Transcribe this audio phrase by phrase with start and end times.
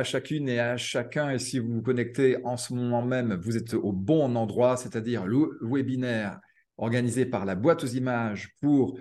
[0.00, 1.30] à chacune et à chacun.
[1.30, 5.26] Et si vous vous connectez en ce moment même, vous êtes au bon endroit, c'est-à-dire
[5.26, 6.40] le webinaire
[6.78, 8.98] organisé par la boîte aux images pour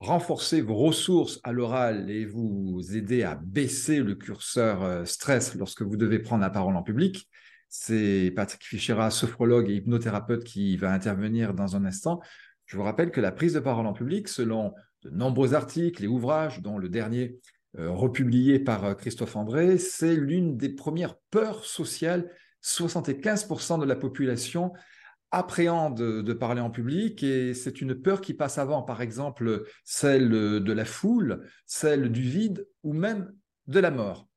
[0.00, 5.82] renforcer vos ressources à l'oral et vous aider à baisser le curseur euh, stress lorsque
[5.82, 7.28] vous devez prendre la parole en public.
[7.68, 12.20] C'est Patrick Fichera, sophrologue et hypnothérapeute, qui va intervenir dans un instant.
[12.66, 16.08] Je vous rappelle que la prise de parole en public, selon de nombreux articles et
[16.08, 17.38] ouvrages, dont le dernier
[17.78, 22.30] republié par euh, Christophe André, c'est l'une des premières peurs sociales.
[22.62, 24.72] 75% de la population
[25.32, 30.28] appréhende de parler en public et c'est une peur qui passe avant, par exemple, celle
[30.28, 33.34] de la foule, celle du vide ou même
[33.66, 34.28] de la mort.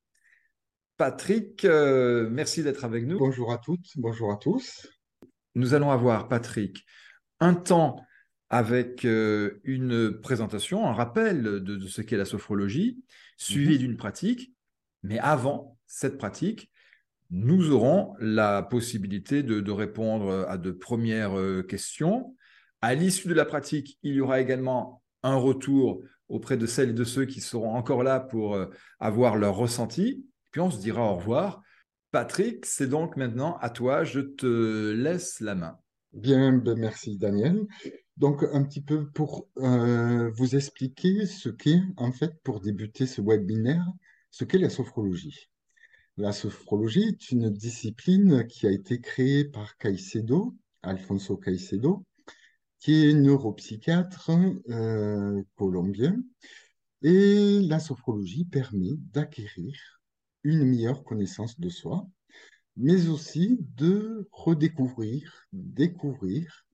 [0.97, 3.20] Patrick, euh, merci d'être avec nous.
[3.20, 4.88] Bonjour à toutes, bonjour à tous.
[5.53, 6.86] Nous allons avoir, Patrick,
[7.41, 7.97] un temps
[8.49, 13.03] avec euh, une présentation, un rappel de, ce qu'est la sophrologie,
[13.38, 13.80] suivi mhm.
[13.80, 14.53] d'une pratique.
[15.03, 16.72] Mais avant cette pratique,
[17.31, 22.36] nous aurons la possibilité de, répondre à de premières euh, questions.
[22.81, 26.94] À l'issue de la pratique, il y aura également un retour auprès de celles et
[26.94, 28.67] de ceux qui seront encore là pour euh,
[29.00, 30.25] avoir leur ressenti.
[30.52, 31.61] Puis on se dira au revoir.
[32.11, 34.03] Patrick, c'est donc maintenant à toi.
[34.03, 35.77] Je te laisse la main.
[36.14, 37.66] Bien, ben, merci Daniel.
[38.17, 43.21] Donc, un petit peu pour euh, vous expliquer ce qu'est, en fait, pour débuter ce
[43.21, 43.85] webinaire,
[44.31, 45.49] ce qu'est la sophrologie.
[46.17, 52.05] La sophrologie est une discipline qui a été créée par Caicedo, Alfonso Caicedo,
[52.80, 54.31] qui est neuropsychiatre
[54.69, 56.17] euh, colombien.
[57.02, 60.02] Et la sophrologie permet d'acquérir
[60.43, 62.08] une meilleure connaissance de soi,
[62.77, 66.64] mais aussi de redécouvrir, découvrir,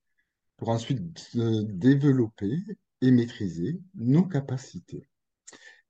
[0.61, 2.55] pour ensuite développer
[3.01, 5.09] et maîtriser nos capacités.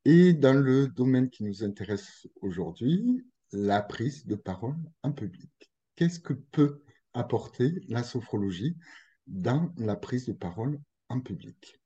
[0.06, 5.52] Et dans le domaine qui nous intéresse aujourd'hui, la prise de parole en public.
[5.98, 8.78] Qu'est-ce que peut apporter la sophrologie
[9.28, 10.80] dans la prise de parole
[11.10, 11.82] en public?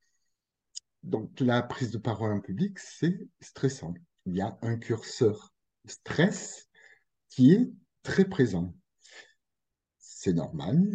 [1.02, 3.96] Donc la prise de parole en public, c'est stressant.
[4.28, 5.56] Il y a un curseur
[5.88, 6.70] stress
[7.30, 7.68] qui est
[8.04, 8.76] très présent.
[9.98, 10.88] C'est normal.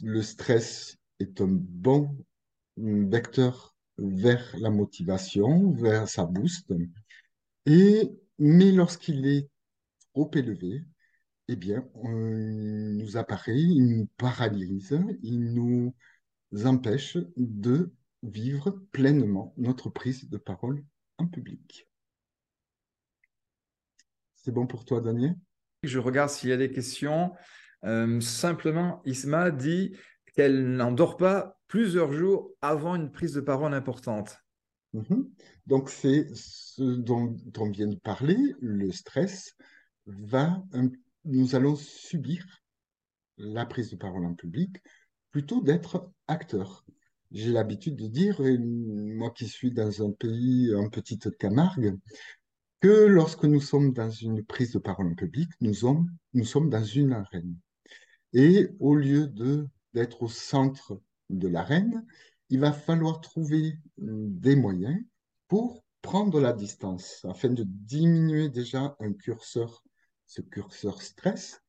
[0.00, 2.16] Le stress est un bon
[2.76, 6.72] vecteur vers la motivation, vers sa boost.
[7.66, 9.48] Et, mais lorsqu'il est
[10.12, 10.84] trop élevé,
[11.48, 15.94] eh bien, nous apparaît, il nous paralyse, il nous
[16.64, 20.84] empêche de vivre pleinement notre prise de parole
[21.18, 21.88] en public.
[24.36, 25.36] C'est bon pour toi, Daniel?
[25.82, 27.32] Je regarde s'il y a des questions.
[27.84, 29.96] Euh, simplement, Isma dit
[30.34, 34.38] qu'elle n'endort pas plusieurs jours avant une prise de parole importante.
[34.92, 35.30] Mhm.
[35.66, 39.54] Donc, c'est ce dont on vient de parler, le stress
[40.06, 40.62] va,
[41.24, 42.44] nous allons subir
[43.38, 44.82] la prise de parole en public
[45.30, 46.84] plutôt d'être acteur.
[47.30, 51.96] J'ai l'habitude de dire, moi qui suis dans un pays, en petite Camargue,
[52.80, 55.72] que lorsque nous sommes dans une prise de parole en public, nous
[56.34, 57.56] nous sommes dans une arène.
[58.34, 62.04] Et au lieu de d'être au centre de l'arène,
[62.48, 64.98] il va falloir trouver des moyens
[65.48, 69.82] pour prendre la distance, afin de diminuer déjà un curseur
[70.32, 71.60] ce curseur stress,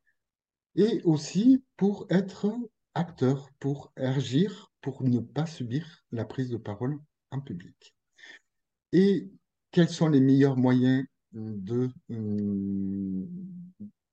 [0.75, 2.50] et aussi pour être
[2.94, 6.97] acteur, pour agir, pour ne pas subir la prise de parole
[7.31, 7.94] en public.
[8.94, 9.29] Et
[9.72, 13.28] quels sont les meilleurs moyens de euh,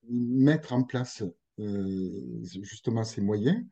[0.09, 1.23] mettre en place
[1.61, 3.65] euh, justement ces moyens?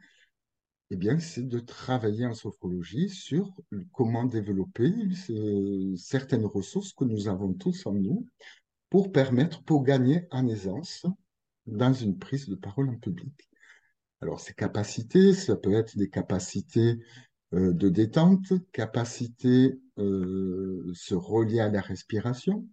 [0.90, 3.54] Eh bien, c'est de travailler en sophrologie sur
[3.92, 4.92] comment développer
[5.96, 8.26] certaines ressources que nous avons tous en nous
[8.88, 11.04] pour permettre, pour gagner en aisance
[11.66, 13.50] dans une prise de parole en public.
[14.22, 16.98] Alors, ces capacités, ça peut être des capacités
[17.52, 22.66] euh, de détente, capacités euh, se relier à la respiration,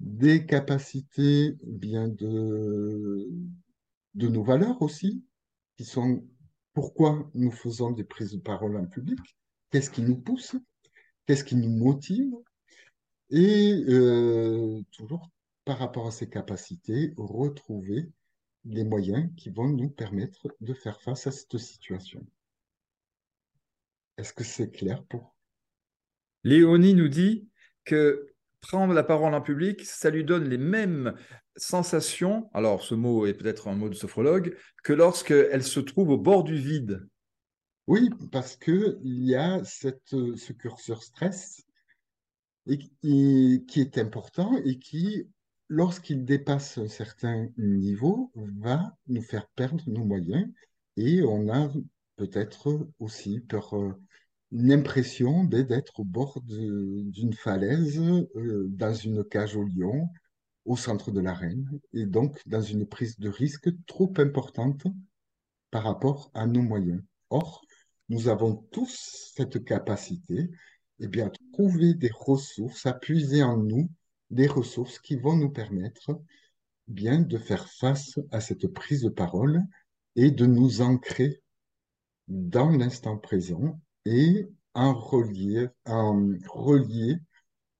[0.00, 3.28] des capacités bien de,
[4.14, 5.22] de nos valeurs aussi,
[5.76, 6.24] qui sont
[6.74, 9.20] pourquoi nous faisons des prises de parole en public,
[9.70, 10.56] qu'est-ce qui nous pousse,
[11.26, 12.32] qu'est-ce qui nous motive,
[13.30, 15.30] et euh, toujours
[15.64, 18.10] par rapport à ces capacités, retrouver
[18.64, 22.26] les moyens qui vont nous permettre de faire face à cette situation.
[24.16, 25.34] Est-ce que c'est clair pour
[26.44, 27.48] Léonie nous dit
[27.84, 31.14] que prendre la parole en public, ça lui donne les mêmes
[31.56, 36.18] sensations, alors ce mot est peut-être un mot de sophrologue, que lorsqu'elle se trouve au
[36.18, 37.06] bord du vide.
[37.86, 41.62] Oui, parce qu'il y a cette, ce curseur stress
[42.66, 45.28] et, qui est important et qui
[45.68, 50.46] lorsqu'il dépasse un certain niveau, va nous faire perdre nos moyens
[50.96, 51.70] et on a
[52.16, 53.92] peut-être aussi peur, euh,
[54.52, 60.08] une impression d'être au bord d'une falaise, euh, dans une cage au lion,
[60.64, 64.86] au centre de l'arène, et donc dans une prise de risque trop importante
[65.70, 67.02] par rapport à nos moyens.
[67.30, 67.62] Or,
[68.08, 70.50] nous avons tous cette capacité
[71.00, 73.90] eh bien, trouver des ressources, à puiser en nous
[74.30, 76.20] des ressources qui vont nous permettre
[76.86, 79.62] bien de faire face à cette prise de parole
[80.16, 81.42] et de nous ancrer
[82.28, 85.68] dans l'instant présent et en relier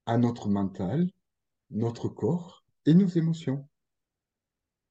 [0.07, 1.09] à notre mental,
[1.71, 3.69] notre corps et nos émotions.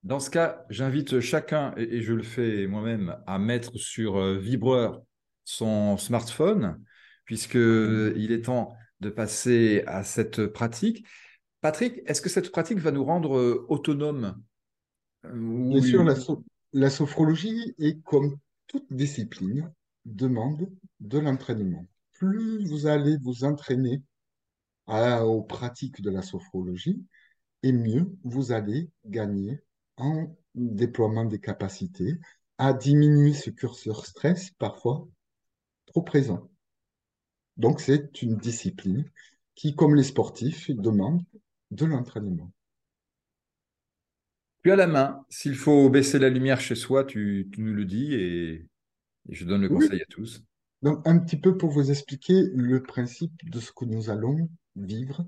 [0.03, 5.01] Dans ce cas, j'invite chacun, et, je le fais moi-même, à mettre sur euh, vibreur
[5.45, 6.83] son smartphone,
[7.25, 11.05] puisqu'il est temps de passer à cette pratique.
[11.61, 14.41] Patrick, est-ce que cette pratique va nous rendre euh, autonomes?
[15.23, 16.03] Bien sûr,
[16.73, 18.37] la, sophrologie est comme
[18.67, 19.71] toute discipline,
[20.03, 20.69] demande
[20.99, 21.85] de l'entraînement.
[22.11, 24.01] Plus vous allez vous entraîner
[24.87, 27.05] aux pratiques de la sophrologie,
[27.63, 29.61] et mieux vous allez gagner
[29.97, 32.19] en déploiement des capacités
[32.57, 35.07] à diminuer ce curseur stress parfois
[35.87, 36.49] trop présent.
[37.57, 39.05] Donc c'est une discipline
[39.55, 41.23] qui, comme les sportifs, demande
[41.71, 42.51] de l'entraînement.
[44.63, 45.25] Tu as la main.
[45.29, 48.65] S'il faut baisser la lumière chez soi, tu, nous le dis et,
[49.29, 50.43] je donne le conseil à tous.
[50.81, 55.25] Donc, un petit peu pour vous expliquer le principe de ce que nous allons vivre.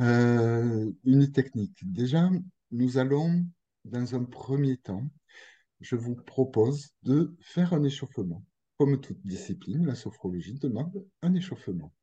[0.00, 1.78] Euh, une technique.
[1.82, 2.28] Déjà,
[2.70, 3.46] nous allons,
[3.84, 5.08] dans un premier temps,
[5.80, 8.44] je vous propose de faire un échauffement.
[8.78, 11.94] Comme toute discipline, la sophrologie demande un échauffement.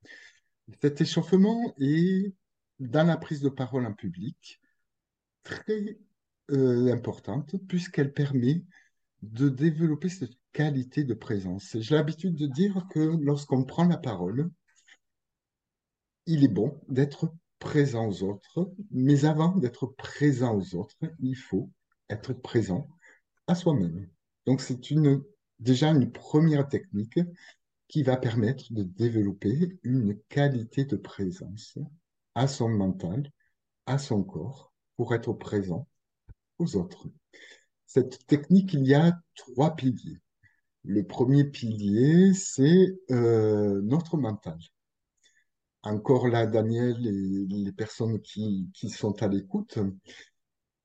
[0.82, 2.34] Cet échauffement est,
[2.80, 4.60] dans la prise de parole en public,
[5.44, 6.00] très
[6.52, 8.64] euh, importante puisqu'elle permet
[9.22, 11.78] de développer cette qualité de présence.
[11.80, 14.50] J'ai l'habitude de dire que lorsqu'on prend la parole,
[16.26, 17.34] il est bon d'être
[17.64, 21.72] présent aux autres, mais avant d'être présent aux autres, il faut
[22.10, 22.90] être présent
[23.48, 24.10] à soi-même.
[24.46, 25.24] Donc c'est une,
[25.60, 27.20] déjà une première technique
[27.88, 31.78] qui va permettre de développer une qualité de présence
[32.36, 33.32] à son mental,
[33.86, 35.88] à son corps, pour être présent
[36.60, 37.08] aux autres.
[37.86, 40.20] Cette technique, il y a trois piliers.
[40.84, 44.58] Le premier pilier, c'est euh, notre mental.
[45.84, 49.80] Encore là, Daniel et les personnes qui, sont à l'écoute,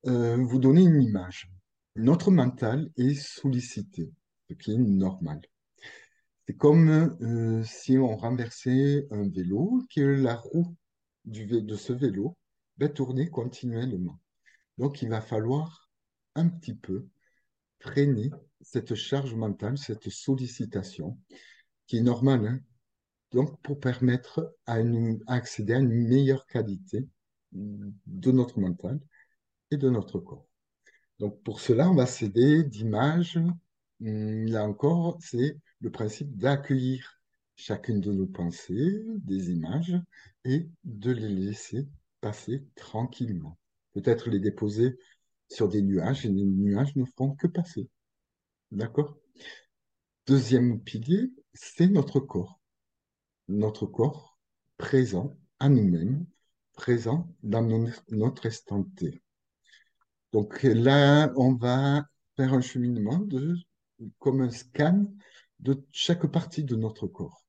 [0.05, 1.49] euh, vous donnez une image.
[1.95, 4.11] Notre mental est sollicité,
[4.49, 5.41] ce qui est normal.
[6.45, 6.89] C'est comme
[7.21, 10.75] euh, si on renversait un vélo, que la roue
[11.23, 12.35] de ce vélo
[12.77, 14.19] va tourner continuellement.
[14.77, 15.89] Donc, il va falloir
[16.35, 17.07] un petit peu
[17.79, 18.31] freiner
[18.61, 21.17] cette charge mentale, cette sollicitation,
[21.87, 22.59] qui est normale, hein.
[23.31, 24.77] Donc pour permettre à,
[25.27, 27.07] accéder à une meilleure qualité
[27.51, 28.99] de notre mental
[29.71, 30.47] et de notre corps.
[31.19, 33.39] Donc pour cela, on va s'aider d'images.
[34.01, 37.19] Hum, là encore, c'est le principe d'accueillir
[37.55, 39.99] chacune de nos pensées, des images,
[40.45, 41.87] et de les laisser
[42.21, 43.57] passer tranquillement.
[43.93, 44.97] Peut-être les déposer
[45.49, 47.89] sur des nuages et les nuages ne feront que passer.
[48.71, 49.17] D'accord?
[50.25, 52.58] Deuxième pilier, c'est notre corps.
[53.49, 54.39] Notre corps
[54.77, 56.25] présent à nous-mêmes,
[56.73, 57.63] présent dans
[58.09, 58.85] notre instant
[60.31, 63.55] Donc là, on va faire un cheminement de,
[64.19, 65.05] comme un scan
[65.59, 67.43] de chaque partie de notre corps.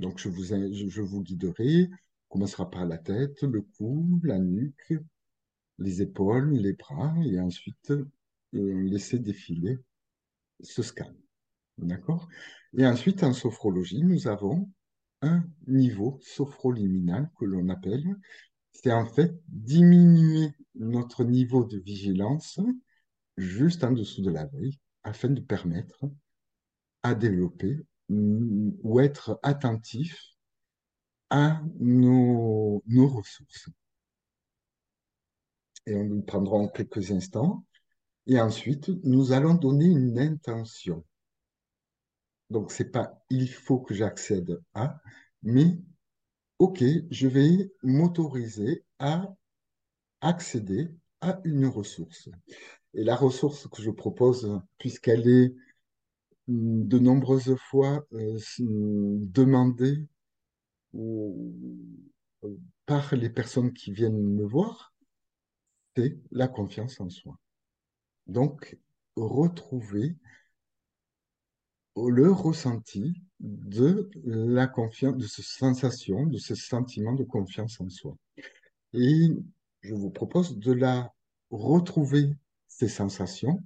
[0.00, 1.88] Donc je vous, je vous guiderai,
[2.28, 4.94] on commencera par la tête, le cou, la nuque,
[5.78, 8.08] les épaules, les bras, et ensuite euh,
[8.52, 9.78] laisser défiler
[10.60, 11.14] ce scan.
[11.82, 12.28] D'accord
[12.76, 14.70] Et ensuite, en sophrologie, nous avons
[15.20, 18.16] un niveau sophroliminal que l'on appelle.
[18.72, 22.58] C'est en fait diminuer notre niveau de vigilance
[23.36, 26.04] juste en dessous de la veille afin de permettre
[27.02, 30.18] à développer ou être attentif
[31.30, 33.68] à nos, nos ressources
[35.86, 37.64] et on nous prendra en quelques instants.
[38.26, 41.04] Et ensuite, nous allons donner une intention.
[42.52, 45.00] Donc, c'est pas il faut que j'accède à,
[45.42, 45.78] mais
[46.58, 49.34] OK, je vais m'autoriser à
[50.20, 52.28] accéder à une ressource.
[52.94, 55.54] Et la ressource que je propose, puisqu'elle est
[56.48, 60.06] hum, de nombreuses fois euh, demandée
[62.86, 64.92] par les personnes qui viennent me voir,
[65.96, 67.38] c'est la confiance en soi.
[68.26, 68.78] Donc,
[69.16, 70.16] retrouver
[71.96, 78.16] le ressenti de la confiance, de cette sensation, de ce sentiment de confiance en soi.
[78.94, 79.28] Et
[79.82, 81.12] je vous propose de la
[81.50, 82.34] retrouver,
[82.68, 83.62] ces sensations,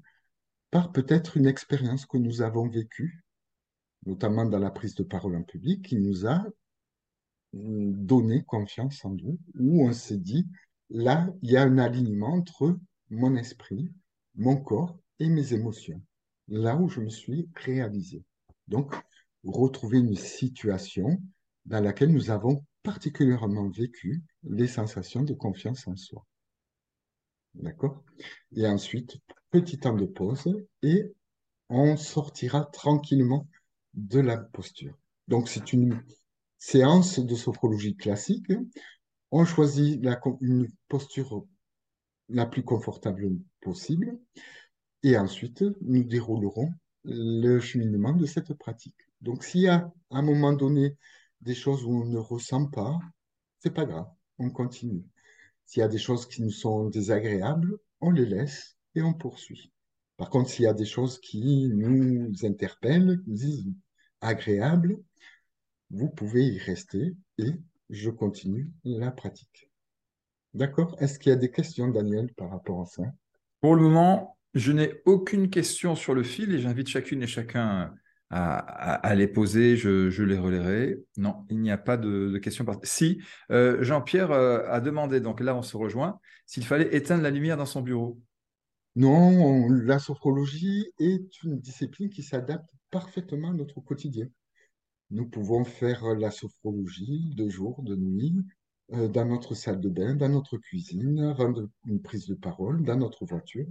[0.71, 3.23] par peut-être une expérience que nous avons vécue,
[4.05, 6.45] notamment dans la prise de parole en public, qui nous a
[7.53, 10.47] donné confiance en nous, où on s'est dit,
[10.91, 12.79] là, il y a un alignement entre
[13.11, 13.91] mon esprit,
[14.35, 16.03] mon corps et mes émotions,
[16.49, 18.23] là où je me suis réalisé.
[18.69, 18.95] Donc,
[19.45, 21.21] retrouver une situation
[21.65, 26.25] dans laquelle nous avons particulièrement vécu les sensations de confiance en soi.
[27.55, 28.03] D'accord?
[28.55, 29.17] Et ensuite,
[29.51, 30.47] petit temps de pause
[30.83, 31.13] et
[31.69, 33.49] on sortira tranquillement
[33.95, 34.97] de la posture.
[35.27, 36.01] Donc, c'est une
[36.59, 38.53] séance de sophrologie classique.
[39.31, 41.45] On choisit la, une posture
[42.29, 44.19] la plus confortable possible
[45.07, 46.73] et ensuite, nous déroulerons
[47.05, 48.97] le cheminement de cette pratique.
[49.21, 50.97] Donc, s'il y a à un moment donné
[51.41, 52.99] des choses où on ne ressent pas,
[53.61, 54.09] c'est pas grave,
[54.39, 55.05] on continue.
[55.65, 59.71] S'il y a des choses qui nous sont désagréables, on les laisse et on poursuit.
[60.17, 63.73] Par contre, s'il y a des choses qui nous interpellent, qui nous disent
[64.21, 64.99] agréables,
[65.91, 67.53] vous pouvez y rester et
[67.91, 69.71] je continue la pratique.
[70.53, 70.97] D'accord?
[70.99, 73.05] Est-ce qu'il y a des questions, Daniel, par rapport à ça?
[73.61, 77.95] Pour le moment, je n'ai aucune question sur le fil et j'invite chacune et chacun
[78.31, 80.99] à, les poser, je, les relayerai.
[81.19, 82.65] Non, il n'y a pas de, questions.
[82.83, 83.21] Si,
[83.53, 87.59] euh, Jean-Pierre euh, a demandé, donc là on se rejoint, s'il fallait éteindre la lumière
[87.59, 88.19] dans son bureau.
[88.97, 94.27] Non, la sophrologie est une discipline qui s'adapte parfaitement à notre quotidien.
[95.11, 98.35] Nous pouvons faire la sophrologie de jour, de nuit,
[98.95, 102.97] euh, dans notre salle de bain, dans notre cuisine, rendre une prise de parole, dans
[102.97, 103.67] notre voiture.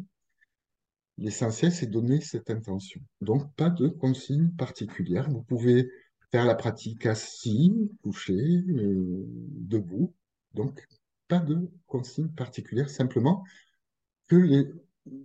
[1.18, 3.02] L'essentiel, c'est donner cette intention.
[3.22, 5.30] Donc, pas de consigne particulière.
[5.30, 5.90] Vous pouvez
[6.32, 10.14] faire la pratique assis, couché, euh, debout.
[10.54, 10.86] Donc,
[11.28, 13.44] pas de consigne particulière, simplement
[14.28, 14.74] que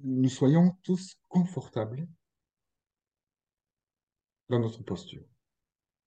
[0.05, 2.07] nous soyons tous confortables
[4.49, 5.25] dans notre posture.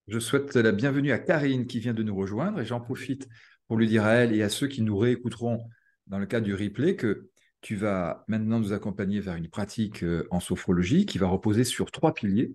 [0.08, 3.28] Je souhaite la bienvenue à Karine qui vient de nous rejoindre et j'en profite
[3.68, 5.60] pour lui dire à elle et à ceux qui nous réécouteront
[6.08, 7.30] dans le cadre du replay que
[7.64, 11.92] tu vas maintenant nous accompagner vers une pratique euh, en sophrologie qui va reposer sur
[11.92, 12.54] trois piliers.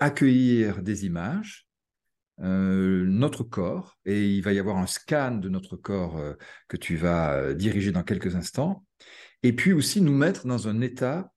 [0.00, 1.68] Accueillir des images,
[2.40, 6.34] euh, notre corps, et il va y avoir un scan de notre corps euh,
[6.66, 8.84] que tu vas diriger dans quelques instants,
[9.44, 11.32] et puis aussi nous mettre dans un état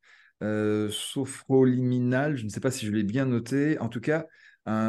[0.91, 4.27] sophroliminal, je ne sais pas si je l'ai bien noté, en tout cas,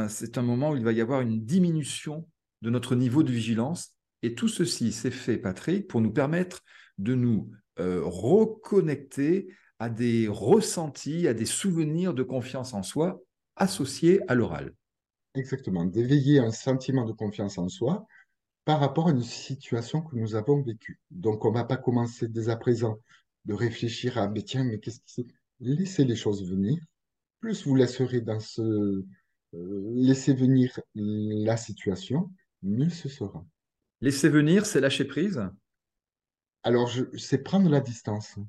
[0.09, 2.28] c'est un moment où il va y avoir une diminution
[2.61, 6.62] de notre niveau de vigilance, et tout ceci s'est fait, Patrick, pour nous permettre
[6.99, 13.23] de nous euh, reconnecter à des ressentis, à des souvenirs de confiance en soi
[13.56, 14.75] associés à l'oral.
[15.35, 18.06] Exactement, d'éveiller un sentiment de confiance en soi
[18.64, 20.99] par rapport à une situation que nous avons vécue.
[21.11, 22.99] Donc, on ne va pas commencer dès à présent
[23.45, 25.26] de réfléchir à, mais tiens, mais qu'est-ce qui c'est?
[25.61, 26.78] Laissez les choses venir.
[27.40, 29.04] Plus vous laisserez dans ce...
[29.54, 32.30] Euh, laisser venir la situation,
[32.62, 33.47] mieux ce sera.
[34.00, 35.40] Laisser venir, c'est lâcher prise?
[36.67, 38.41] Alors, c'est prendre la distance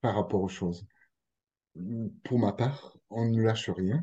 [0.00, 0.86] par rapport aux choses.
[2.24, 4.02] Pour ma part, on ne lâche rien.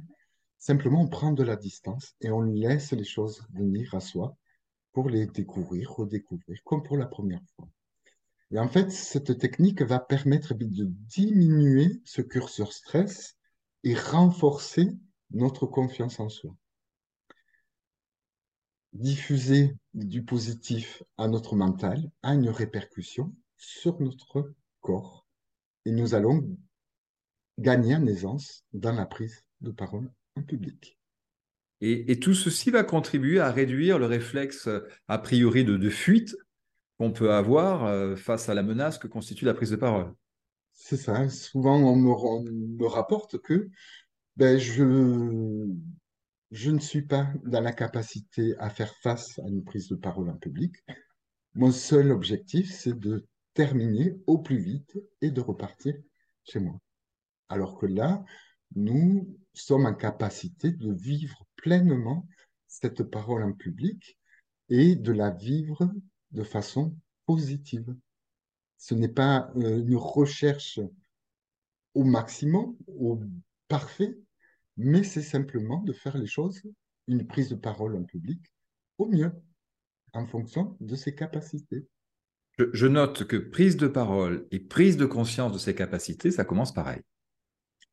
[0.60, 4.38] Simplement, on prend de la distance et on laisse les choses venir à soi
[4.92, 7.68] pour les découvrir, redécouvrir, comme pour la première fois.
[8.52, 13.38] Et en fait, cette technique va permettre de diminuer ce curseur stress
[13.84, 14.92] et renforcer
[15.32, 16.56] notre confiance en soi
[18.94, 25.26] diffuser du positif à notre mental a une répercussion sur notre corps.
[25.86, 26.58] Et nous allons
[27.60, 30.98] gagner en aisance dans la prise de parole en public.
[31.82, 34.70] Et, tout ceci va contribuer à réduire le réflexe
[35.10, 36.38] a priori de, fuite
[36.98, 40.14] qu'on peut avoir euh, face à la menace que constitue la prise de parole.
[40.72, 41.28] C'est ça.
[41.28, 43.70] Souvent, on me, rapporte que
[44.38, 45.68] ben, je,
[46.54, 50.30] je ne suis pas dans la capacité à faire face à une prise de parole
[50.30, 50.76] en public.
[51.56, 55.96] Mon seul objectif, c'est de terminer au plus vite et de repartir
[56.44, 56.80] chez moi.
[57.50, 58.24] Alors que là,
[58.76, 62.28] nous sommes en capacité de vivre pleinement
[62.68, 64.20] cette parole en public
[64.70, 65.92] et de la vivre
[66.32, 66.96] de façon
[67.26, 67.96] positive.
[68.78, 70.80] Ce n'est pas euh, une recherche
[71.96, 73.20] au maximum, au
[73.68, 74.16] parfait,
[74.78, 76.62] mais c'est simplement de faire les choses,
[77.08, 78.42] une prise de parole en public,
[78.98, 79.32] au mieux,
[80.14, 81.88] en fonction de ses capacités.
[82.58, 86.46] Je, je note que prise de parole et prise de conscience de ses capacités, ça
[86.46, 87.02] commence pareil.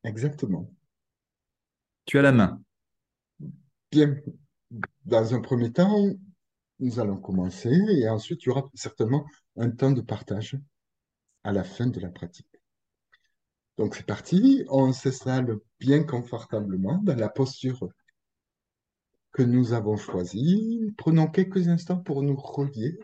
[0.03, 0.71] Exactement.
[2.05, 2.61] Tu as la main.
[3.91, 4.15] Bien,
[5.05, 6.07] dans un premier temps,
[6.79, 9.25] nous allons commencer et ensuite il y aura certainement
[9.57, 10.57] un temps de partage
[11.43, 12.50] à la fin de la pratique.
[13.81, 17.89] Donc c'est parti, on s'installe bien confortablement dans la posture
[19.31, 20.93] que nous avons choisie.
[20.99, 22.99] Prenons quelques instants pour nous relier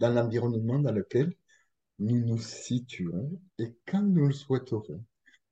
[0.00, 1.32] dans l'environnement dans lequel
[2.00, 5.04] nous nous situons et quand nous le souhaiterons,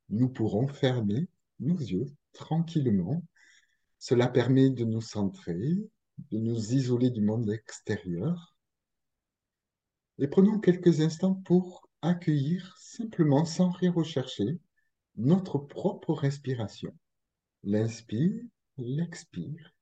[0.09, 1.29] nous pourrons fermer
[1.61, 3.23] nos yeux tranquillement.
[4.01, 5.77] Cela permet de nous centrer,
[6.33, 8.57] de nous isoler du monde extérieur.
[10.19, 14.59] Et prenons quelques instants pour accueillir simplement, sans rien rechercher,
[15.17, 16.97] notre propre respiration.
[17.65, 18.43] L'inspire,
[18.77, 19.75] l'expire.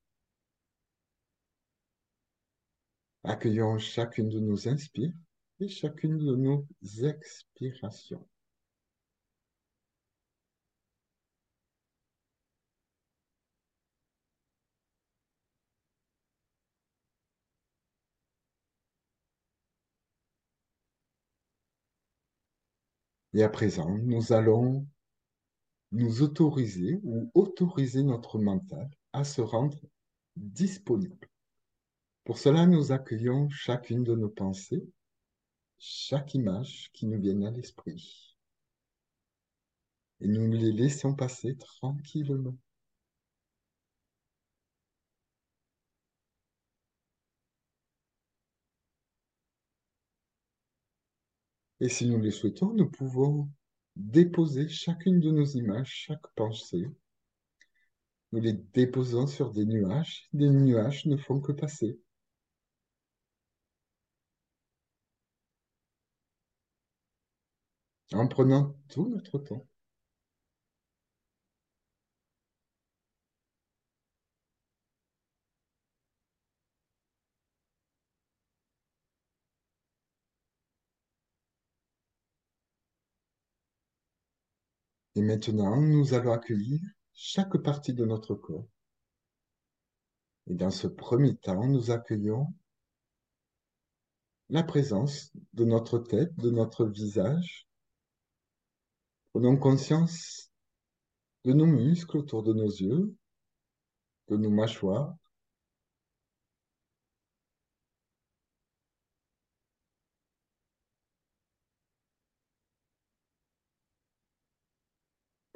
[3.24, 5.12] Accueillons chacune de nos inspires
[5.60, 6.66] et chacune de nos
[7.02, 8.26] expirations.
[23.36, 24.86] Et à présent, nous allons
[25.92, 29.78] nous autoriser ou autoriser notre mental à se rendre
[30.36, 31.28] disponible.
[32.24, 34.88] Pour cela, nous accueillons chacune de nos pensées,
[35.76, 38.38] chaque image qui nous vient à l'esprit.
[40.22, 42.56] Et nous les laissons passer tranquillement.
[51.80, 53.48] Et si nous le souhaitons, nous pouvons
[53.96, 56.86] déposer chacune de nos images, chaque pensée.
[58.32, 60.28] Nous les déposons sur des nuages.
[60.32, 61.98] Des nuages ne font que passer.
[68.12, 69.66] En prenant tout notre temps.
[85.16, 86.78] Et maintenant, nous allons accueillir
[87.14, 88.68] chaque partie de notre corps.
[90.46, 92.52] Et dans ce premier temps, nous accueillons
[94.50, 97.66] la présence de notre tête, de notre visage.
[99.32, 100.52] Prenons conscience
[101.44, 103.16] de nos muscles autour de nos yeux,
[104.28, 105.16] de nos mâchoires.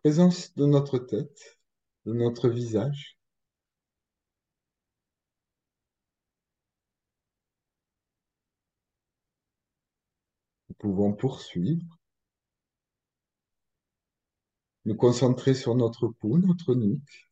[0.03, 1.59] Présence de notre tête,
[2.07, 3.19] de notre visage.
[10.71, 11.99] Nous pouvons poursuivre.
[14.87, 17.31] Nous concentrer sur notre cou, notre nuque,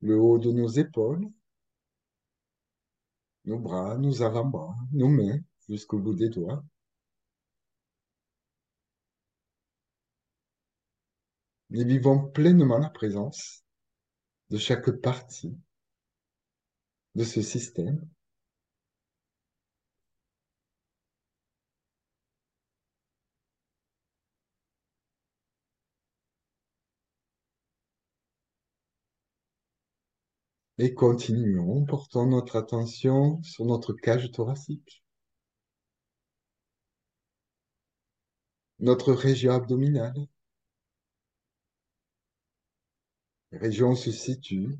[0.00, 1.30] le haut de nos épaules,
[3.44, 6.64] nos bras, nos avant-bras, nos mains jusqu'au bout des doigts.
[11.72, 13.64] Et vivons pleinement la présence
[14.50, 15.56] de chaque partie
[17.14, 18.08] de ce système.
[30.78, 35.04] Et continuons, portant notre attention sur notre cage thoracique,
[38.80, 40.26] notre région abdominale,
[43.52, 44.78] région où se situent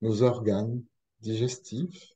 [0.00, 0.82] nos organes
[1.20, 2.14] digestifs,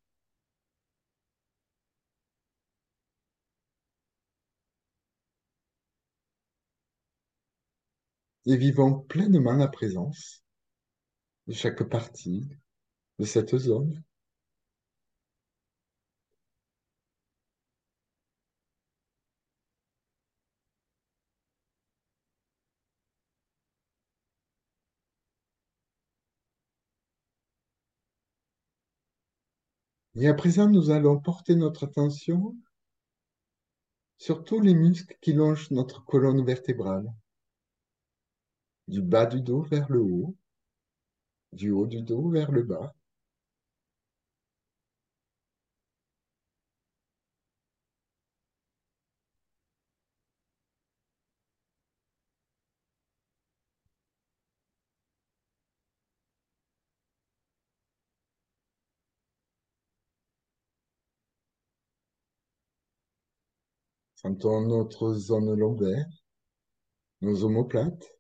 [8.47, 10.43] et vivons pleinement la présence
[11.47, 12.49] de chaque partie
[13.19, 14.03] de cette zone.
[30.15, 32.55] Et à présent, nous allons porter notre attention
[34.19, 37.13] sur tous les muscles qui longent notre colonne vertébrale,
[38.89, 40.37] du bas du dos vers le haut,
[41.53, 42.95] du haut du dos vers le bas.
[64.25, 66.07] Sentons notre zone lombaire,
[67.23, 68.13] nos omoplates.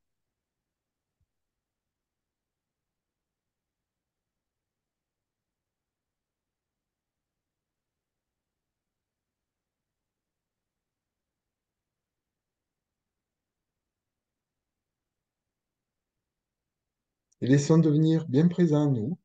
[17.40, 19.18] Et laissons devenir bien présent à nous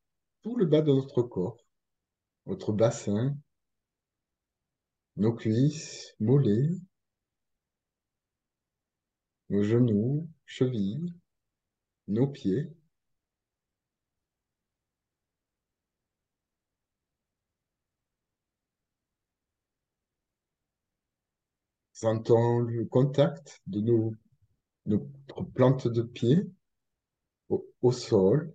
[0.44, 1.58] tout le bas de notre corps,
[2.46, 3.36] notre bassin,
[5.17, 6.69] nos cuisses, mollets,
[9.49, 11.13] nos genoux, chevilles,
[12.08, 12.69] nos pieds.
[21.93, 24.13] Sentons le contact de nos,
[24.86, 26.47] notre plante de pied
[27.49, 28.53] au, au sol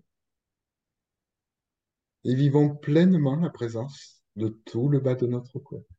[2.25, 5.92] et vivons pleinement la présence de tout le bas de notre corps.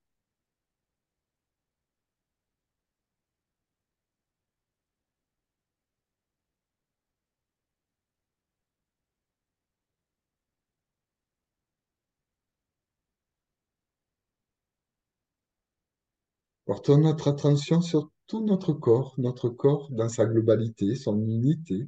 [16.66, 21.88] Portons notre attention sur tout notre corps, notre corps dans sa globalité, son unité.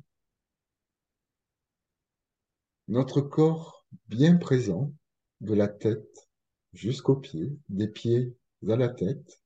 [2.87, 4.91] Notre corps bien présent,
[5.41, 6.27] de la tête
[6.73, 8.35] jusqu'aux pieds, des pieds
[8.67, 9.41] à la tête.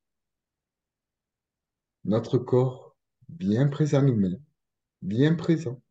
[2.06, 2.96] Notre corps
[3.28, 4.42] bien présent nous-mêmes,
[5.02, 5.82] bien présent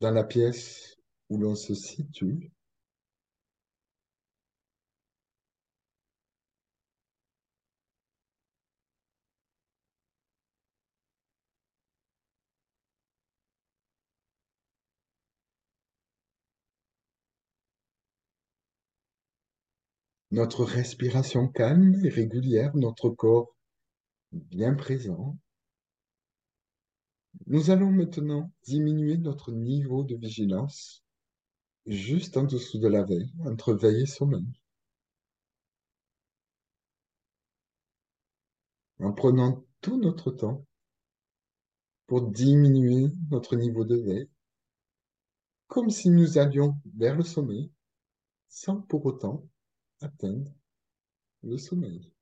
[0.00, 0.96] dans la pièce
[1.28, 2.50] où l'on se situe.
[20.32, 23.56] Notre respiration calme et régulière, notre corps
[24.32, 25.36] bien présent.
[27.46, 31.02] Nous allons maintenant diminuer notre niveau de vigilance
[31.86, 34.46] juste en dessous de la veille, entre veille et sommeil.
[39.00, 40.64] En prenant tout notre temps
[42.06, 44.28] pour diminuer notre niveau de veille,
[45.66, 47.72] comme si nous allions vers le sommeil,
[48.48, 49.44] sans pour autant
[50.00, 50.52] atteindre
[51.42, 52.12] le sommeil.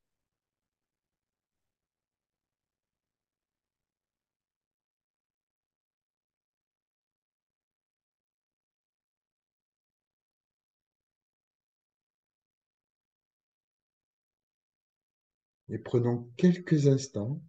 [15.70, 17.42] Et prenons quelques instants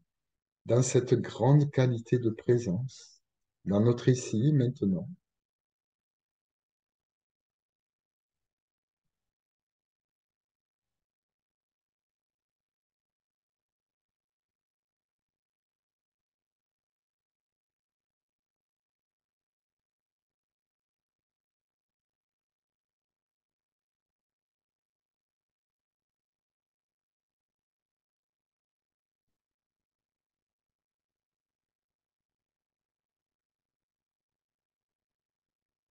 [0.66, 3.22] dans cette grande qualité de présence,
[3.66, 5.10] dans notre ici, maintenant.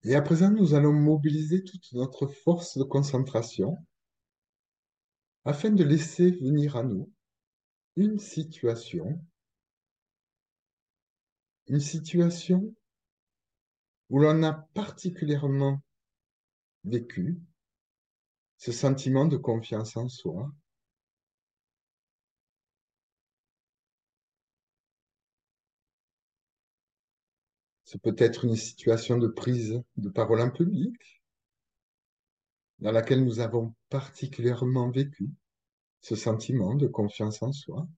[0.08, 3.76] Et à présent, nous allons mobiliser toute notre force de concentration
[5.44, 7.12] afin de laisser venir à nous
[7.94, 9.22] une situation,
[11.66, 12.74] une situation
[14.08, 15.82] où l'on a particulièrement
[16.84, 17.38] vécu
[18.56, 20.50] ce sentiment de confiance en soi,
[27.90, 31.22] C'est peut-être une situation de prise de parole en public
[32.80, 35.30] dans laquelle nous avons particulièrement vécu
[36.02, 37.88] ce sentiment de confiance en soi.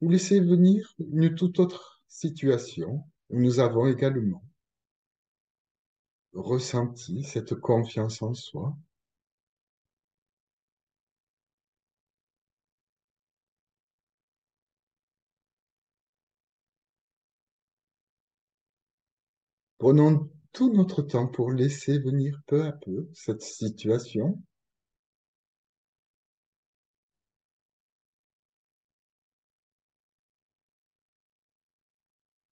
[0.00, 4.42] Ou laissez venir une toute autre situation où nous avons également
[6.32, 8.74] ressenti cette confiance en soi.
[19.80, 24.38] Prenons tout notre temps pour laisser venir peu à peu cette situation.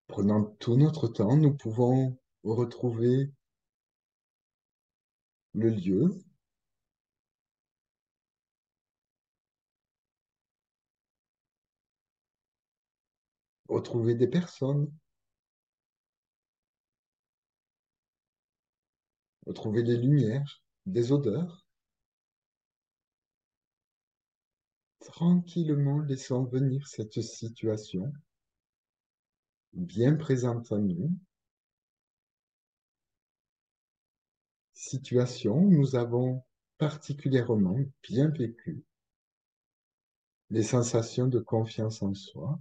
[0.06, 3.32] Prenant tout notre temps, nous pouvons retrouver
[5.54, 6.16] le lieu,
[13.68, 14.92] retrouver des personnes,
[19.46, 21.66] retrouver les lumières, des odeurs.
[25.06, 28.12] tranquillement laissons venir cette situation
[29.72, 31.10] bien présente à nous.
[34.74, 36.42] Situation où nous avons
[36.76, 38.84] particulièrement bien vécu
[40.50, 42.58] les sensations de confiance en soi.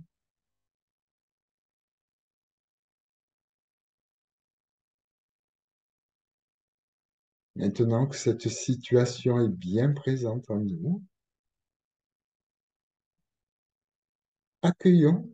[7.55, 11.01] Maintenant que cette situation est bien présente en nous,
[14.61, 15.29] accueillons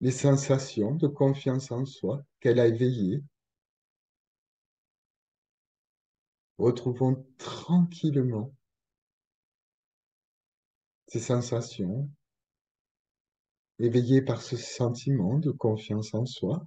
[0.00, 3.22] les sensations de confiance en soi qu'elle a éveillées.
[6.58, 8.54] Retrouvons tranquillement
[11.08, 12.08] ces sensations
[13.78, 16.66] éveillées par ce sentiment de confiance en soi.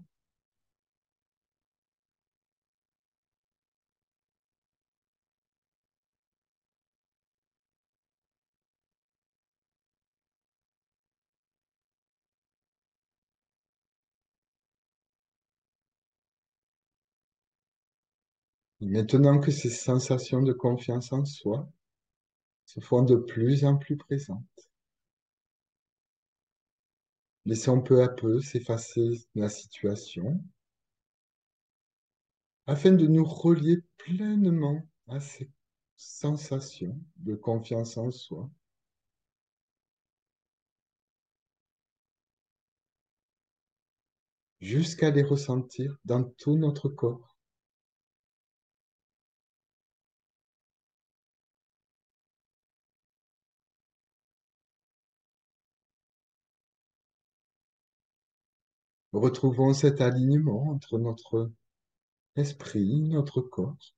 [18.82, 21.70] Maintenant que ces sensations de confiance en soi
[22.66, 24.70] se font de plus en plus présentes,
[27.46, 30.44] laissons peu à peu s'effacer la situation
[32.68, 35.50] afin de nous relier pleinement à ces
[35.96, 38.50] sensations de confiance en soi.
[44.66, 47.35] jusqu'à les ressentir dans tout notre corps.
[59.20, 61.52] Retrouvons cet alignement entre notre
[62.36, 63.96] esprit, notre corps,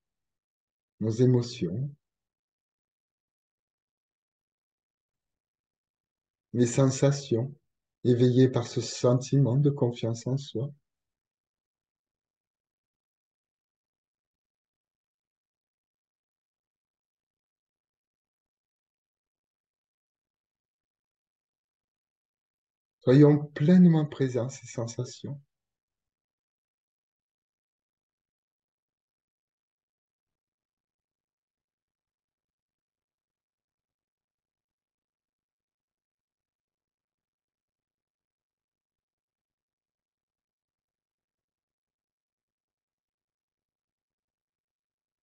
[1.00, 1.90] nos émotions,
[6.54, 7.54] les sensations
[8.04, 10.72] éveillées par ce sentiment de confiance en soi.
[23.08, 25.40] Soyons pleinement présents ces sensations.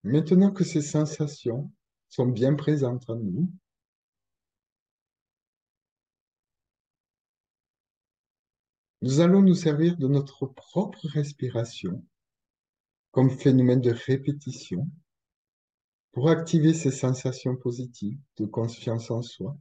[0.03, 1.69] Maintenant que ces sensations
[2.07, 3.51] sont bien présentes en nous,
[9.03, 12.05] Nous allons nous servir de notre propre respiration
[13.11, 14.89] comme phénomène de répétition
[16.13, 19.57] pour activer ces sensations positives de confiance en soi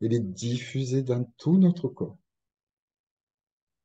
[0.00, 2.16] et les diffuser dans tout notre corps.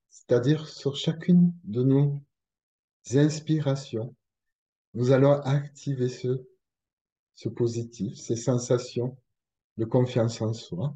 [0.10, 2.22] C'est-à-dire sur chacune de nos
[3.14, 4.16] inspirations,
[4.94, 6.48] nous allons activer ce,
[7.36, 9.18] ce positif, ces sensations
[9.76, 10.96] de confiance en soi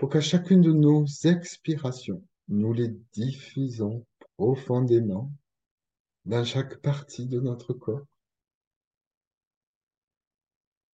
[0.00, 4.06] pour qu'à chacune de nos expirations, nous les diffusons
[4.38, 5.30] profondément
[6.24, 8.06] dans chaque partie de notre corps.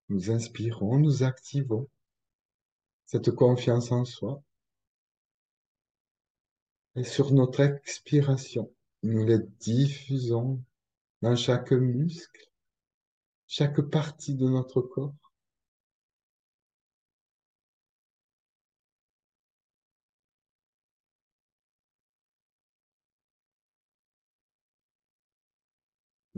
[0.09, 1.89] Nous inspirons, nous activons
[3.05, 4.43] cette confiance en soi.
[6.97, 10.61] Et sur notre expiration, nous les diffusons
[11.23, 12.51] dans chaque muscle,
[13.47, 15.26] chaque partie de notre corps.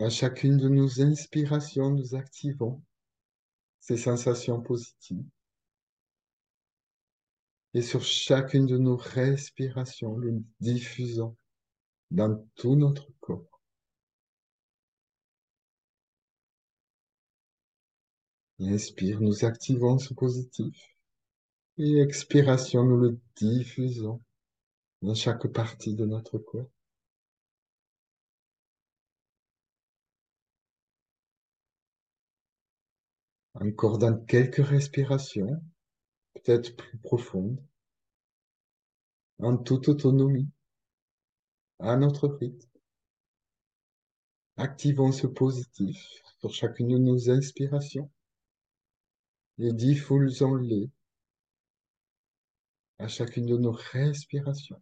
[0.00, 2.80] À chacune de nos inspirations, nous activons
[3.80, 5.26] ces sensations positives.
[7.74, 11.36] Et sur chacune de nos respirations, nous diffusons
[12.12, 13.60] dans tout notre corps.
[18.60, 20.96] Inspire, nous activons ce positif.
[21.76, 24.22] Et expiration, nous le diffusons
[25.02, 26.70] dans chaque partie de notre corps.
[33.60, 35.60] Encore dans quelques respirations,
[36.34, 37.60] peut-être plus profondes,
[39.40, 40.48] en toute autonomie,
[41.80, 42.68] à notre rythme.
[44.58, 45.96] Activons ce positif
[46.38, 48.10] sur chacune de nos inspirations
[49.58, 50.90] et diffusons-les
[53.00, 54.80] à chacune de nos respirations.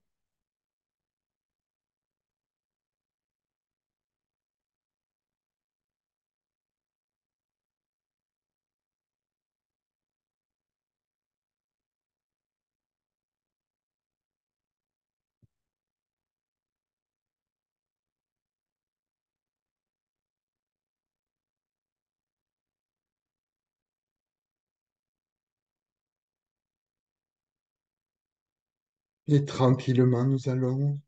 [29.28, 31.00] Et tranquillement, nous allons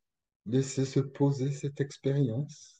[0.46, 2.77] laisser se poser cette expérience.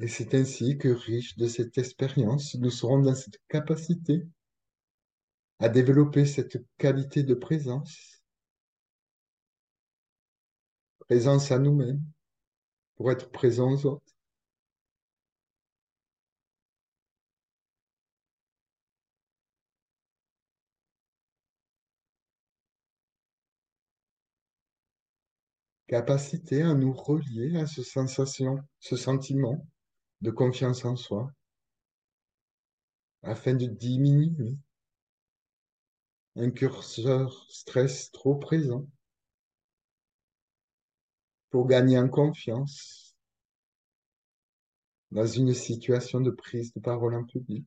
[0.00, 4.26] Et c'est ainsi que, riches de cette expérience, nous serons dans cette capacité
[5.58, 8.22] à développer cette qualité de présence,
[11.00, 12.02] présence à nous-mêmes,
[12.96, 14.04] pour être présents aux autres.
[25.88, 29.66] Capacité à nous relier à ce sensation, ce sentiment
[30.20, 31.32] de confiance en soi,
[33.22, 34.56] afin de diminuer
[36.36, 38.86] un curseur stress trop présent
[41.50, 43.14] pour gagner en confiance
[45.10, 47.66] dans une situation de prise de parole en public.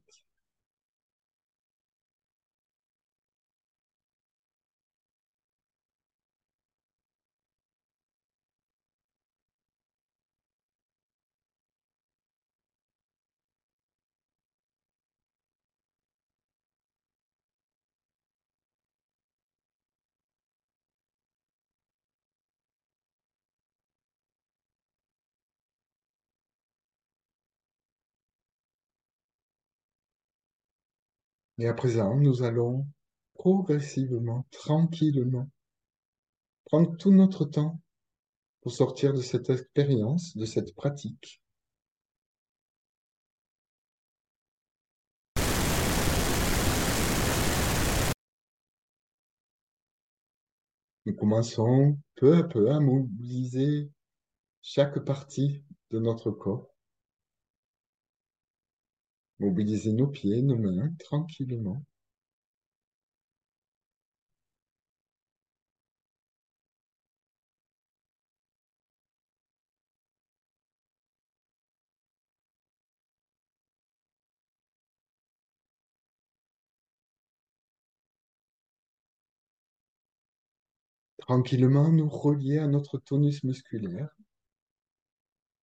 [31.59, 32.87] Et à présent, nous allons
[33.35, 35.49] progressivement, tranquillement,
[36.65, 37.79] prendre tout notre temps
[38.61, 41.43] pour sortir de cette expérience, de cette pratique.
[51.05, 53.91] Nous commençons peu à peu à mobiliser
[54.63, 56.72] chaque partie de notre corps.
[59.39, 61.83] Mobiliser nos pieds, nos mains tranquillement.
[81.17, 84.09] Tranquillement nous relier à notre tonus musculaire.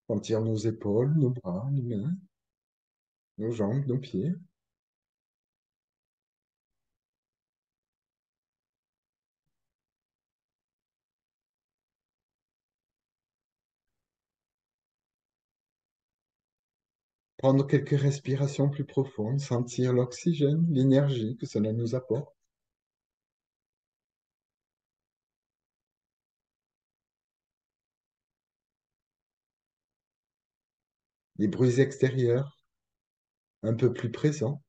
[0.07, 2.17] Sentir nos épaules, nos bras, nos mains,
[3.41, 4.35] nos jambes, nos pieds.
[17.39, 22.33] Prendre quelques respirations plus profondes, sentir l'oxygène, l'énergie que cela nous apporte.
[31.39, 32.60] Les bruits extérieurs
[33.63, 34.63] un peu plus présents.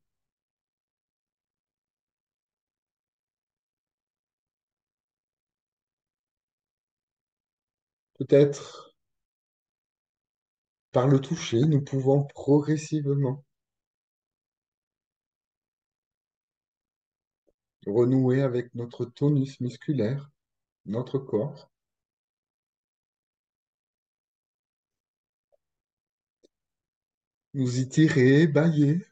[8.17, 8.95] Peut-être
[10.93, 13.43] par le toucher, nous pouvons progressivement
[17.85, 20.29] renouer avec notre tonus musculaire,
[20.85, 21.70] notre corps.
[27.53, 29.05] Nous y tirer, bailler.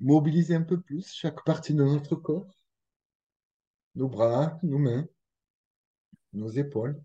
[0.00, 2.50] Mobiliser un peu plus chaque partie de notre corps.
[3.96, 5.06] Nos bras, nos mains,
[6.32, 7.02] nos épaules.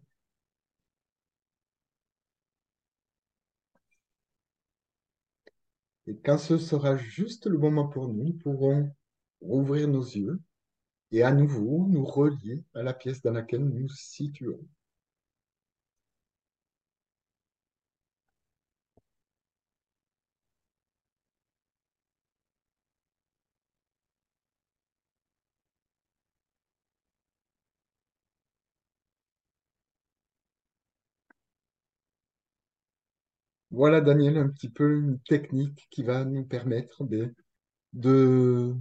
[6.05, 8.93] Et quand ce sera juste le moment pour nous, nous pourrons
[9.41, 10.39] rouvrir nos yeux
[11.11, 14.59] et à nouveau nous relier à la pièce dans laquelle nous nous situons.
[33.71, 37.33] Voilà, Daniel, un petit peu une technique qui va nous permettre de
[37.93, 38.75] de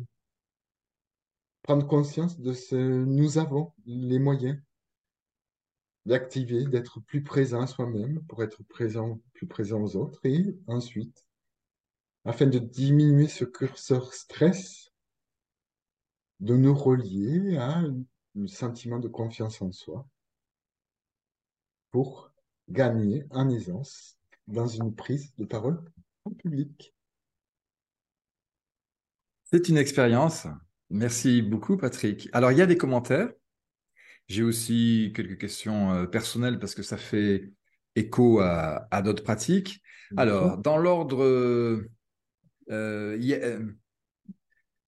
[1.62, 4.58] prendre conscience de ce nous avons les moyens
[6.06, 10.20] d'activer, d'être plus présent à soi-même pour être présent, plus présent aux autres.
[10.24, 11.24] Et ensuite,
[12.24, 14.90] afin de diminuer ce curseur stress,
[16.40, 20.08] de nous relier à un sentiment de confiance en soi
[21.90, 22.32] pour
[22.68, 25.82] gagner en aisance dans une prise de parole
[26.24, 26.94] en public.
[29.44, 30.46] C'est une expérience.
[30.90, 32.28] Merci beaucoup, Patrick.
[32.32, 33.30] Alors, il y a des commentaires.
[34.26, 37.52] J'ai aussi quelques questions euh, personnelles parce que ça fait
[37.94, 39.82] écho à, d'autres pratiques.
[40.16, 41.88] Alors, dans l'ordre, euh,
[42.70, 43.72] euh,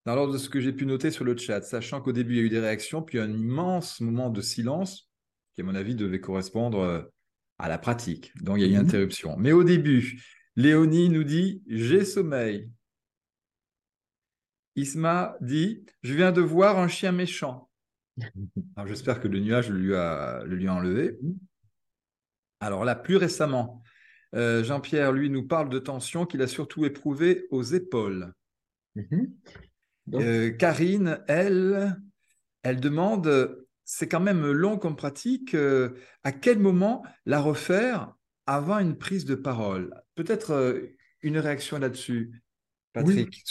[0.04, 2.36] dans l'ordre de ce que j'ai pu noter sur le chat, sachant qu'au début il
[2.38, 5.10] y a eu des réactions, puis un immense moment de silence
[5.54, 7.10] qui, à mon avis, devait correspondre
[7.58, 8.32] à la pratique.
[8.42, 8.86] Donc, il y a eu une mhm.
[8.86, 9.36] interruption.
[9.36, 10.20] Mais au début,
[10.56, 12.70] Léonie nous dit J'ai sommeil.
[14.76, 17.68] Isma dit Je viens de voir un chien méchant.
[18.76, 21.18] Alors, j'espère que le nuage le lui a, le lui a enlevé.
[21.22, 21.38] Mhm.
[22.60, 23.82] Alors là, plus récemment,
[24.34, 28.32] euh, Jean-Pierre, lui, nous parle de tension qu'il a surtout éprouvée aux épaules.
[28.94, 29.34] Mhm.
[30.14, 31.96] Euh, Karine, elle,
[32.62, 35.54] elle demande c'est quand même long comme pratique.
[35.54, 35.90] Euh,
[36.24, 38.14] à quel moment la refaire
[38.46, 39.92] avant une prise de parole?
[40.14, 40.82] Peut-être
[41.22, 42.42] une réaction là-dessus,
[42.92, 43.44] Patrick.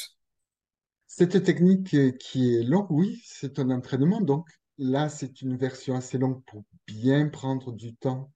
[1.13, 4.21] Cette technique qui est longue, oui, c'est un entraînement.
[4.21, 4.47] Donc
[4.77, 8.31] là, c'est une version assez longue pour bien prendre du temps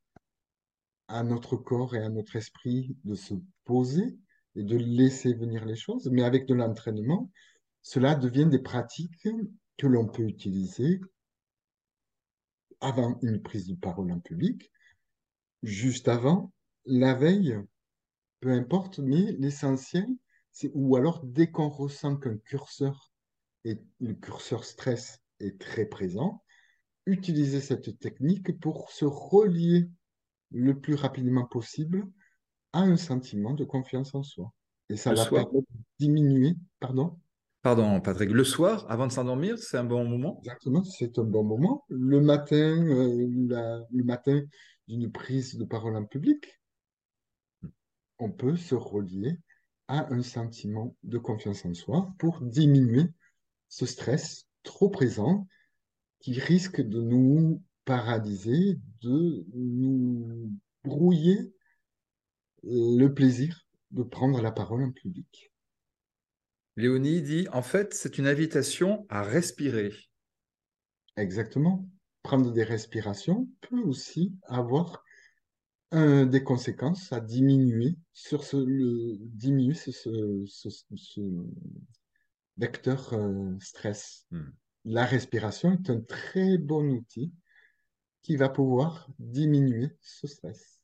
[1.07, 4.17] à notre corps et à notre esprit de se poser
[4.57, 6.09] et de laisser venir les choses.
[6.11, 7.31] Mais avec de l'entraînement,
[7.81, 9.25] cela devient des pratiques
[9.77, 10.99] que l'on peut utiliser
[12.81, 14.69] avant une prise de parole en public,
[15.63, 16.51] juste avant,
[16.83, 17.57] la veille,
[18.41, 20.07] peu importe, mais l'essentiel,
[20.73, 23.11] ou alors dès qu'on ressent qu'un curseur,
[23.63, 26.43] et le curseur stress est très présent,
[27.05, 29.89] utiliser cette technique pour se relier
[30.51, 32.07] le plus rapidement possible
[32.73, 34.53] à un sentiment de confiance en soi.
[34.89, 35.65] Et ça va permettre de
[35.99, 37.19] diminuer, pardon?
[37.61, 40.37] Pardon, Patrick, le soir, avant de s'endormir, c'est un bon moment?
[40.39, 41.83] Exactement, c'est un bon moment.
[41.89, 44.39] Le matin, euh, le matin
[44.87, 46.45] d'une prise de parole en public,
[48.19, 49.39] on peut se relier
[49.87, 53.11] à un sentiment de confiance en soi pour diminuer
[53.69, 55.47] ce stress trop présent
[56.19, 60.51] qui risque de nous paralyser, de nous
[60.83, 61.53] brouiller
[62.63, 65.51] le plaisir de prendre la parole en public.
[66.77, 69.93] Léonie dit, en fait, c'est une invitation à respirer.
[71.15, 71.87] Exactement.
[72.23, 75.04] Prendre des respirations peut aussi avoir
[75.95, 80.09] des conséquences à diminuer sur ce, le, diminuer ce,
[82.57, 84.25] vecteur euh, stress.
[84.31, 84.49] Hmm.
[84.85, 87.33] La respiration est un très bon outil
[88.21, 90.79] qui va pouvoir diminuer ce stress.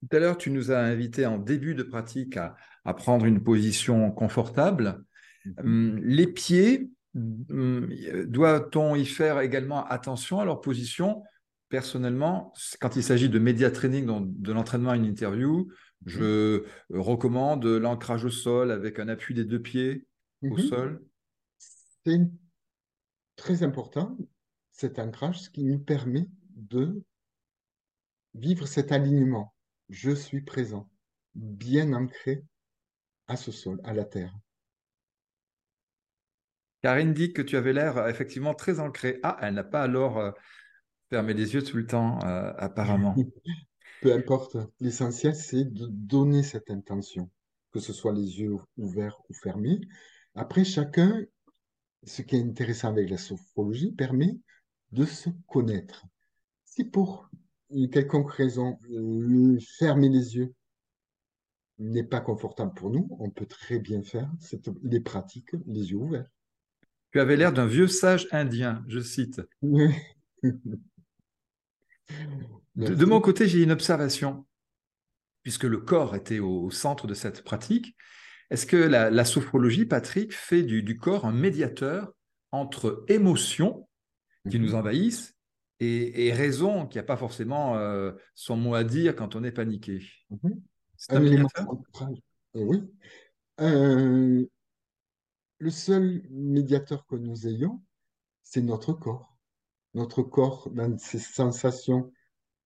[0.00, 2.56] Tout à l'heure, tu nous as invité en début de pratique à,
[2.94, 5.04] prendre une position confortable.
[5.44, 5.54] Mhm.
[5.58, 7.88] Hum, les pieds, hum,
[8.26, 11.22] doit-on y faire également attention à leur position
[11.68, 14.06] Personnellement, quand il s'agit de média training,
[14.40, 15.70] de l'entraînement à une interview,
[16.06, 17.00] je mhm.
[17.00, 20.06] recommande l'ancrage au sol avec un appui des deux pieds
[20.42, 20.68] au mhm.
[20.68, 21.04] sol.
[21.58, 22.20] C'est
[23.36, 24.16] très important,
[24.70, 27.02] cet ancrage, ce qui nous permet de
[28.34, 29.54] vivre cet alignement
[29.88, 30.88] je suis présent,
[31.34, 32.44] bien ancré
[33.26, 34.34] à ce sol, à la terre.
[36.82, 39.18] Karine dit que tu avais l'air euh, effectivement très ancré.
[39.22, 40.18] Ah, elle n'a pas alors
[41.14, 43.14] fermé les yeux tout le temps, euh, apparemment.
[44.02, 44.56] Peu importe.
[44.80, 47.30] L'essentiel, c'est de donner cette intention,
[47.70, 49.80] que ce soit les yeux ouverts ou fermés.
[50.34, 51.24] Après, chacun,
[52.02, 54.40] ce qui est intéressant avec la sophrologie, permet
[54.90, 56.04] de se connaître.
[56.64, 57.30] Si pour
[57.70, 58.76] une quelconque raison,
[59.78, 60.52] fermer les yeux
[61.78, 64.28] n'est pas confortable pour nous, on peut très bien faire
[64.82, 66.28] les pratiques les yeux ouverts.
[67.12, 69.40] Tu avais l'air d'un vieux sage indien, je cite.
[72.76, 74.46] de, mon côté, j'ai une observation,
[75.42, 77.96] puisque le corps était au, centre de cette pratique.
[78.50, 82.12] Est-ce que la, sophrologie, Patrick, fait du, du, corps un médiateur
[82.52, 83.88] entre émotions
[84.50, 84.74] qui nous mhm.
[84.76, 85.34] envahissent
[85.80, 90.06] et, raison qui n'a pas forcément euh, son mot à dire quand on est paniqué?
[90.30, 90.62] Mhm.
[90.96, 91.66] C'est un, médiateur?
[92.54, 92.82] eh Oui.
[93.60, 94.44] Euh,
[95.58, 97.82] le seul médiateur que nous ayons,
[98.42, 99.33] c'est notre corps.
[99.94, 102.12] Notre corps, dans ses sensations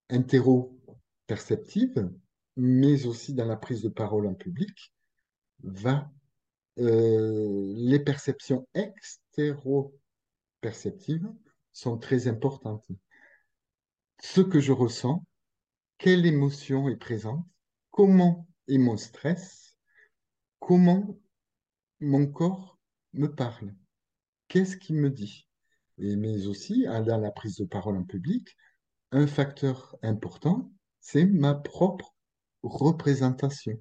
[0.09, 2.11] intéro-perceptives,
[2.57, 4.93] mais aussi dans la prise de parole en public,
[5.63, 6.11] va
[6.79, 11.29] euh, les perceptions extéro-perceptives
[11.73, 12.87] sont très importantes.
[14.21, 15.25] Ce que je ressens,
[15.99, 17.45] quelle émotion est présente,
[17.91, 19.77] comment est mon stress,
[20.61, 21.19] comment
[22.01, 22.79] mon corps
[23.13, 23.75] me parle,
[24.47, 25.48] qu'est-ce qu'il me dit.
[25.99, 28.57] Mais aussi, dans la prise de parole en public,
[29.11, 30.71] un facteur important,
[31.01, 32.15] c'est ma propre
[32.63, 33.81] représentation.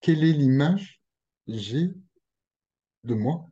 [0.00, 1.00] Quelle est l'image
[1.46, 1.88] j'ai
[3.04, 3.46] de moi?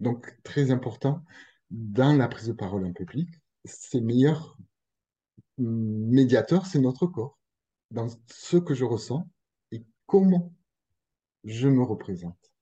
[0.00, 1.24] Donc, très important,
[1.70, 3.28] dans la prise de parole en public,
[3.64, 4.56] c'est meilleur
[5.58, 7.38] médiateur, c'est notre corps,
[7.90, 9.28] dans ce que je ressens
[9.72, 10.52] et comment
[11.44, 12.53] je me représente.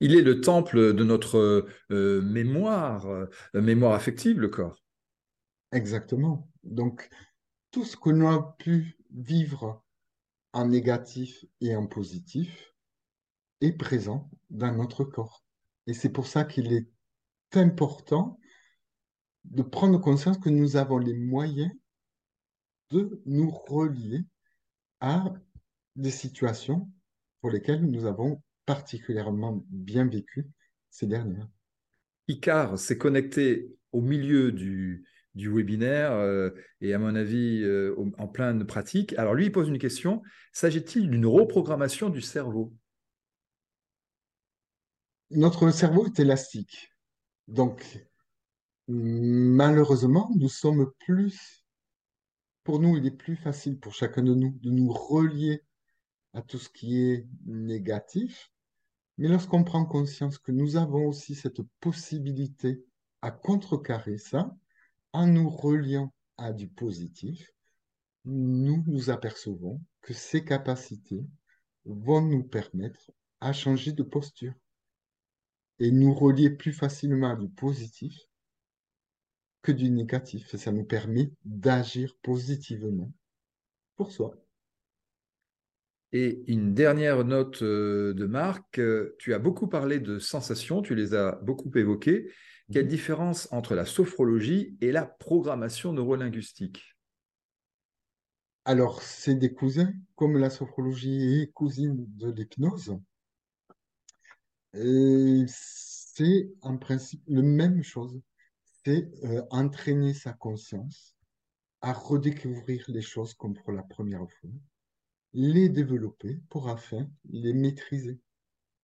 [0.00, 4.84] Il est le temple de notre euh, mémoire, euh, mémoire affective, le corps.
[5.72, 6.48] Exactement.
[6.62, 7.08] Donc,
[7.70, 9.84] tout ce que l'on a pu vivre
[10.52, 12.74] en négatif et en positif
[13.60, 15.44] est présent dans notre corps.
[15.86, 16.88] Et c'est pour ça qu'il est
[17.54, 18.38] important
[19.44, 21.72] de prendre conscience que nous avons les moyens
[22.90, 24.24] de nous relier
[25.00, 25.32] à
[25.96, 26.90] des situations
[27.40, 30.46] pour lesquelles nous avons particulièrement bien vécu
[30.90, 31.48] ces dernières.
[32.28, 36.50] Icar s'est connecté au milieu du, du webinaire euh,
[36.82, 39.14] et à mon avis euh, en pleine pratique.
[39.14, 42.74] Alors lui, il pose une question, s'agit-il d'une reprogrammation du cerveau?
[45.30, 46.90] Notre cerveau est élastique.
[47.46, 48.06] Donc,
[48.86, 51.64] malheureusement, nous sommes plus,
[52.64, 55.64] pour nous, il est plus facile pour chacun de nous de nous relier
[56.34, 58.52] à tout ce qui est négatif.
[59.18, 62.84] Mais lorsqu'on prend conscience que nous avons aussi cette possibilité
[63.20, 64.56] à contrecarrer ça,
[65.12, 67.52] en nous reliant à du positif,
[68.24, 71.24] nous nous apercevons que ces capacités
[71.84, 73.10] vont nous permettre
[73.40, 74.54] à changer de posture
[75.80, 78.16] et nous relier plus facilement à du positif
[79.62, 80.54] que du négatif.
[80.54, 83.12] Et ça nous permet d'agir positivement
[83.96, 84.36] pour soi.
[86.12, 90.94] Et une dernière note euh, de Marc, euh, tu as beaucoup parlé de sensations, tu
[90.94, 92.30] les as beaucoup évoquées.
[92.72, 92.90] Quelle mhm.
[92.90, 96.96] différence entre la sophrologie et la programmation neurolinguistique?
[98.64, 102.98] Alors, c'est des cousins, comme la sophrologie est cousine de l'hypnose.
[104.74, 108.20] C'est en principe la même chose,
[108.84, 111.16] c'est euh, entraîner sa conscience
[111.80, 114.50] à redécouvrir les choses comme pour la première fois,
[115.32, 118.20] les développer pour afin les maîtriser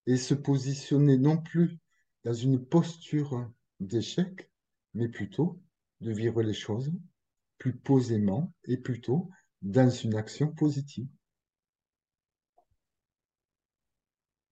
[0.07, 1.79] et se positionner non plus
[2.25, 4.51] dans une posture d'échec,
[4.95, 5.61] mais plutôt
[6.01, 6.93] de vivre les choses
[7.59, 9.31] plus posément et plutôt
[9.63, 11.09] dans une action positive.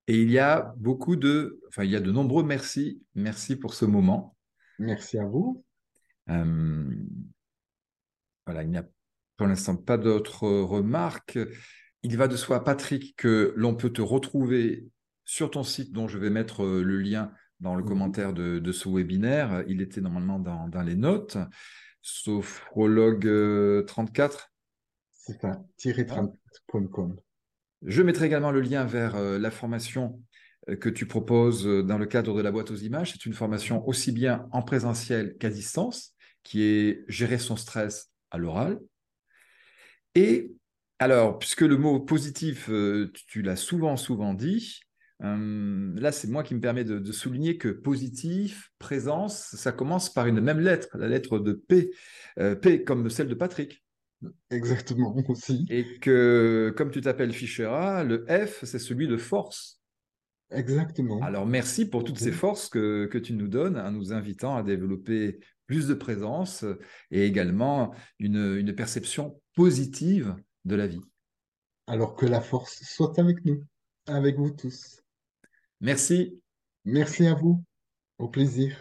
[0.07, 3.01] Et il y a beaucoup de, enfin, il y a de nombreux merci.
[3.15, 4.35] Merci pour ce moment.
[4.79, 5.63] Merci à vous.
[6.29, 6.95] Euh,
[8.45, 8.85] voilà, il n'y a
[9.37, 11.39] pour l'instant pas d'autres remarques.
[12.03, 14.87] Il va de soi, Patrick, que l'on peut te retrouver
[15.25, 17.31] sur ton site dont je vais mettre le lien
[17.61, 17.89] dans le mhm.
[17.89, 19.63] commentaire de, ce webinaire.
[19.67, 21.37] Il était normalement dans, les notes.
[22.01, 24.35] Sophrologue 34.
[24.35, 24.43] Euh,
[25.13, 27.15] C'est ça, 34.com.
[27.85, 30.21] Je mettrai également le lien vers euh, la formation
[30.69, 33.13] euh, que tu proposes dans le cadre de la boîte aux images.
[33.13, 38.37] C'est une formation aussi bien en présentiel qu'à distance, qui est gérer son stress à
[38.37, 38.79] l'oral.
[40.15, 40.51] Et
[41.03, 42.69] alors, puisque le mot positif,
[43.27, 44.79] tu l'as souvent, souvent dit,
[45.23, 50.27] euh, là, c'est moi qui me permet de, souligner que positif, présence, ça commence par
[50.27, 51.91] une même lettre, la lettre de P,
[52.39, 53.83] euh, P comme celle de Patrick.
[54.49, 55.65] Exactement, aussi.
[55.69, 59.81] Et que, comme tu t'appelles Fischera, le F, c'est celui de force.
[60.51, 61.21] Exactement.
[61.21, 64.63] Alors, merci pour toutes ces forces que, que, tu nous donnes en nous invitant à
[64.63, 66.63] développer plus de présence
[67.09, 70.35] et également une, une perception positive
[70.65, 71.01] de la vie.
[71.87, 73.63] Alors que la force soit avec nous,
[74.07, 75.01] avec vous tous.
[75.81, 76.41] Merci.
[76.85, 77.63] Merci à vous.
[78.17, 78.77] Au plaisir.